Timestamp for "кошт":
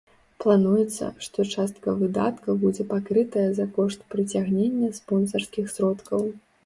3.79-4.09